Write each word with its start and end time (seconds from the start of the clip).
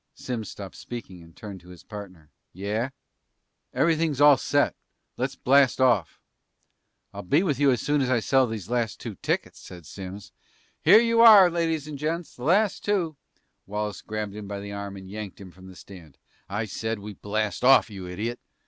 Simms 0.15 0.49
stopped 0.49 0.77
speaking 0.77 1.21
and 1.21 1.35
turned 1.35 1.59
to 1.61 1.69
his 1.69 1.83
partner. 1.83 2.31
"Yeah?" 2.53 2.89
"Everything's 3.71 4.19
all 4.19 4.35
set. 4.35 4.75
Let's 5.15 5.35
blast 5.35 5.79
off!" 5.79 6.19
"I'll 7.13 7.21
be 7.21 7.43
with 7.43 7.59
you 7.59 7.69
as 7.69 7.81
soon 7.81 8.01
as 8.01 8.09
I 8.09 8.19
sell 8.19 8.47
the 8.47 8.57
last 8.67 8.99
two 8.99 9.13
tickets," 9.21 9.59
said 9.59 9.85
Simms. 9.85 10.31
"Here 10.81 10.99
you 11.01 11.21
are, 11.21 11.51
ladies 11.51 11.87
and 11.87 11.99
gents, 11.99 12.35
the 12.35 12.43
last 12.45 12.83
two" 12.83 13.15
Wallace 13.67 14.01
grabbed 14.01 14.33
him 14.33 14.47
by 14.47 14.59
the 14.59 14.73
arm 14.73 14.97
and 14.97 15.07
yanked 15.07 15.39
him 15.39 15.51
from 15.51 15.67
the 15.67 15.75
stand. 15.75 16.17
"I 16.49 16.65
said 16.65 16.97
we 16.97 17.13
blast 17.13 17.63
off, 17.63 17.91
you 17.91 18.07
idiot! 18.07 18.39